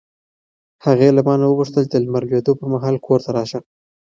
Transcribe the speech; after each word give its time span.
هغې 0.85 1.09
له 1.17 1.21
ما 1.27 1.33
نه 1.41 1.45
وغوښتل 1.47 1.83
چې 1.87 1.91
د 1.99 2.03
لمر 2.05 2.23
لوېدو 2.29 2.57
پر 2.59 2.67
مهال 2.73 2.95
کور 3.05 3.19
ته 3.25 3.29
راشه. 3.37 3.59